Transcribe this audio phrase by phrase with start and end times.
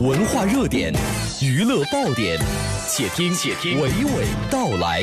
[0.00, 0.90] 文化热点，
[1.42, 2.38] 娱乐爆点，
[2.88, 5.02] 且听且听娓娓道来。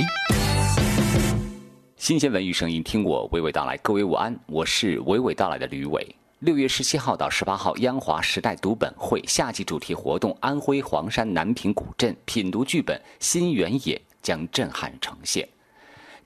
[1.96, 3.78] 新鲜文娱声音，听我娓娓道来。
[3.78, 6.16] 各位午安，我是娓娓道来的吕伟。
[6.40, 15.47] 六月十七号到十八号，央华时代读本会夏季主题活动，安徽黄山南平古镇品读剧本《新原野》将震撼呈现。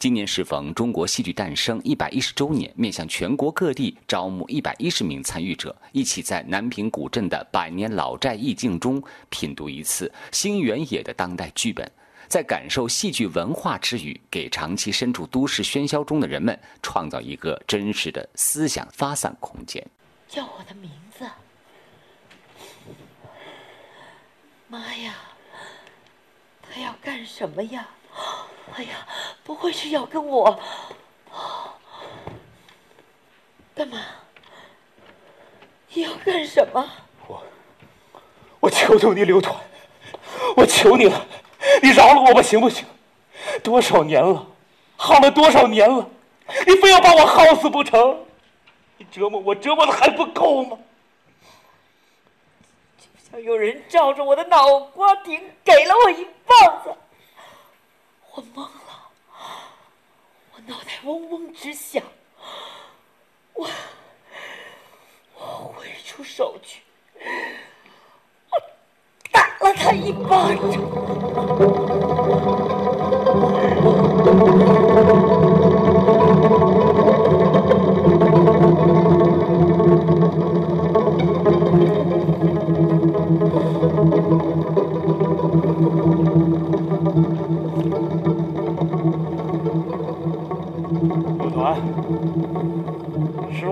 [0.04, 11.90] 今年适逢中国戏剧诞生一百一十周年，面向全国各地招募一百一十名参与者，一起在南平古镇的百年老寨意境中品读一次《新原野》的当代剧本，
[12.28, 19.82] 在感受戏剧文化之余，给长期身处都市喧嚣中的人们创造一个真实的思想发散空间。
[20.28, 21.26] 叫我的名字，
[24.68, 25.16] 妈呀！
[26.62, 27.88] 他要干什么呀？
[28.76, 29.08] 哎呀，
[29.44, 30.60] 不会是要跟我
[33.76, 34.00] 干嘛？
[35.90, 36.88] 你要干什么？
[37.28, 37.44] 我，
[38.60, 39.56] 我求求你，刘团，
[40.56, 41.26] 我求你了，
[41.82, 42.86] 你饶了我吧，行不行？
[43.64, 44.48] 多少年了，
[44.96, 46.10] 耗了多少年了，
[46.66, 48.26] 你非要把我耗死不成？
[48.98, 50.78] 你折磨我，折磨的还不够吗？
[52.98, 56.96] 就像有人照着我的脑瓜顶给了我一棒子，
[58.32, 58.70] 我懵了，
[60.54, 60.92] 我脑袋
[61.64, 62.04] 只想，
[63.54, 63.70] 我
[65.34, 66.82] 我挥出手去，
[68.50, 68.60] 我
[69.32, 70.74] 打了他一巴掌。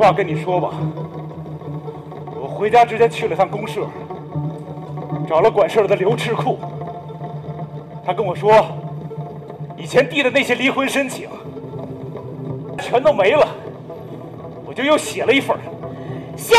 [0.02, 0.72] 话跟你说吧，
[2.34, 3.88] 我回家之前去了趟公社，
[5.30, 6.58] 找了管事的刘智库，
[8.04, 8.66] 他跟我说，
[9.78, 11.30] 以前递的那些离婚申请
[12.80, 13.48] 全都没了，
[14.66, 15.56] 我就又写了一份。
[16.36, 16.56] 写，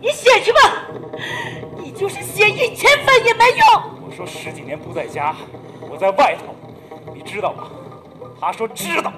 [0.00, 0.58] 你写去吧，
[1.76, 3.82] 你就是写一千份也没用。
[4.06, 5.36] 我说十几年不在家，
[5.82, 6.54] 我在外头，
[7.14, 7.64] 你知道吗？
[8.40, 9.12] 他说知道。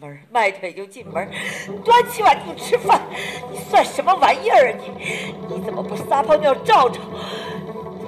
[0.00, 1.28] 门迈腿就进门，
[1.84, 2.98] 端起碗就吃饭，
[3.52, 5.54] 你算什么玩意儿啊你？
[5.54, 7.00] 你怎么不撒泡尿照照，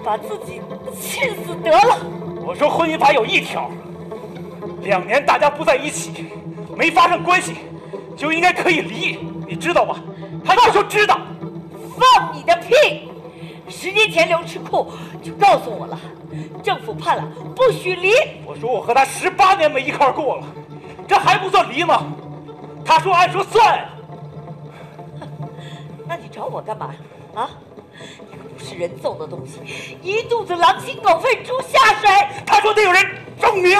[0.02, 0.62] 把自己
[0.98, 1.98] 气死得了？
[2.46, 3.70] 我说婚姻法有一条，
[4.80, 6.28] 两年大家不在一起，
[6.74, 7.56] 没发生关系，
[8.16, 9.96] 就应该可以离，你知道吗？
[10.42, 11.20] 他就说知道。
[11.94, 13.10] 放你的屁！
[13.68, 14.90] 十年前刘吃库
[15.22, 16.00] 就告诉我了。
[16.62, 18.12] 政府判了，不许离。
[18.46, 20.46] 我说我和他十八年没一块过了，
[21.12, 22.06] 这还不算离吗？
[22.86, 23.86] 他说按说算。
[26.08, 26.94] 那你找我干嘛？
[27.34, 27.50] 啊？
[28.30, 32.08] 你可不是人揍的东西，一肚子狼心狗肺，猪下水。
[32.46, 33.04] 他说得有人
[33.38, 33.78] 证明，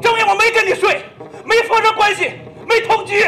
[0.00, 1.04] 证明我没跟你睡，
[1.44, 2.30] 没发生关系，
[2.68, 3.18] 没同居。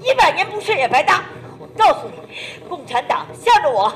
[0.00, 1.22] 一百年不睡也白搭。
[1.58, 3.92] 我告诉你，共产党向着我，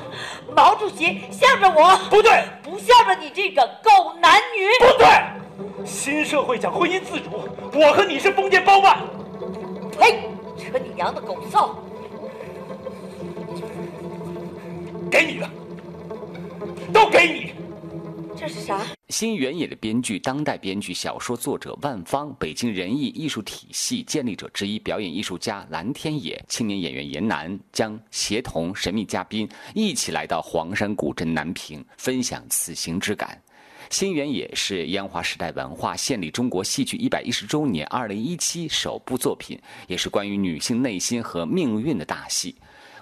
[0.55, 5.07] 毛主席向着我，不对，不向着你这个狗男女，不对。
[5.87, 7.29] 新社会讲婚姻自主，
[7.73, 9.03] 我和你是封建包办。
[9.97, 10.29] 呸！
[10.57, 11.73] 扯你娘的狗臊！
[15.09, 15.49] 给你的，
[16.91, 17.53] 都给你。
[18.37, 18.81] 这是啥？
[19.07, 33.41] 新原野的编剧，当代编剧、小说作者万芳，北京人艺艺术体系建立者之一，表演艺术家蓝天野，青年演员严楠将协同神秘嘉宾一起来到黄山古镇南平，分享此行之感。
[33.89, 42.55] 新原野是烟花时代文化献礼中国戏剧一百一十周年二零一七首部作品，也是关于女性内心和命运的大戏。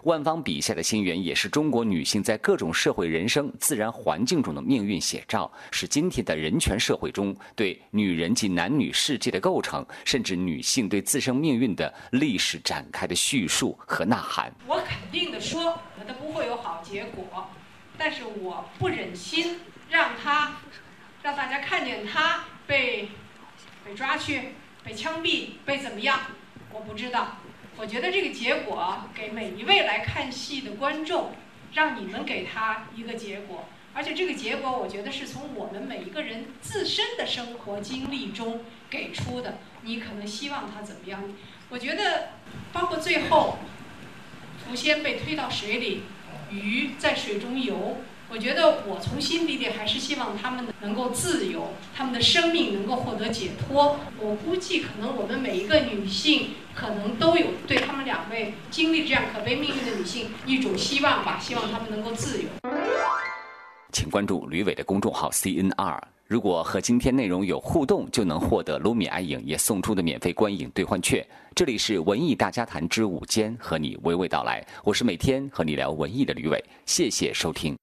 [0.03, 14.53] 万芳笔下的新原野是中国女性在各种社会人生、自然环境中的命运写照，是今天的人权社会中对女人及男女世界的构成，甚至女性对自身命运的历史展开的叙述和呐喊。
[14.68, 15.75] 我肯定的说，
[16.07, 17.48] 他不会有好结果，
[17.98, 19.57] 但是我不忍心
[19.90, 20.58] 让他
[21.24, 23.10] 让大家看见他被
[23.86, 26.20] 被抓去、被枪毙、被怎么样，
[26.72, 27.38] 我不知道。
[27.78, 31.36] 我觉得这个结果给每一位来看戏的观众，
[31.74, 39.58] 让你们给他一个结果，而且这个结果我觉得是从我们每一个人自身的生活经历中给出的。
[39.82, 41.22] 你可能希望他怎么样？
[41.70, 42.30] 我觉得，
[42.72, 43.58] 包括最后，
[44.66, 46.04] 狐仙被推到水里，
[46.50, 54.00] 鱼在水中游，我觉得我从心底里还是希望他们能够自由，他们的生命能够获得解脱。
[54.19, 62.50] 我估计可能我们每一个女性可能都有对他们两位经历这样可悲命运的女性一种希望吧，希望他们能够自由。
[63.94, 66.00] 请关注吕伟的公众号 CNR。
[66.27, 71.25] 如果和今天内容有互动，就能获得卢米埃影业送出的免费观影兑换券。
[71.54, 74.66] 这里是文艺大家谈之午间，和你娓娓道来。
[74.83, 77.77] 我是每天和你聊文艺的吕伟，谢谢收听。